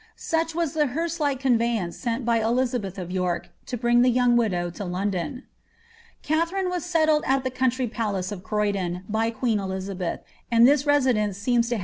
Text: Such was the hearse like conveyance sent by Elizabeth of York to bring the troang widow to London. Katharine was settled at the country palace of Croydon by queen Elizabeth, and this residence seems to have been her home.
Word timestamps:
Such 0.15 0.55
was 0.55 0.73
the 0.73 0.87
hearse 0.87 1.19
like 1.19 1.39
conveyance 1.39 1.95
sent 1.95 2.25
by 2.25 2.39
Elizabeth 2.41 2.97
of 2.97 3.11
York 3.11 3.49
to 3.67 3.77
bring 3.77 4.01
the 4.01 4.11
troang 4.11 4.35
widow 4.35 4.71
to 4.71 4.83
London. 4.83 5.43
Katharine 6.23 6.69
was 6.71 6.83
settled 6.83 7.23
at 7.27 7.43
the 7.43 7.51
country 7.51 7.85
palace 7.85 8.31
of 8.31 8.41
Croydon 8.43 9.03
by 9.07 9.29
queen 9.29 9.59
Elizabeth, 9.59 10.21
and 10.49 10.67
this 10.67 10.87
residence 10.87 11.37
seems 11.37 11.69
to 11.69 11.75
have 11.75 11.77
been 11.77 11.77
her 11.77 11.77
home. 11.77 11.79